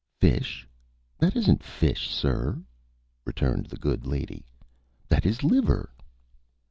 "Fish? 0.19 0.67
That 1.19 1.35
isn't 1.35 1.61
fish, 1.61 2.09
sir," 2.09 2.63
returned 3.23 3.67
the 3.67 3.77
good 3.77 4.07
lady. 4.07 4.47
"That 5.09 5.27
is 5.27 5.43
liver." 5.43 5.91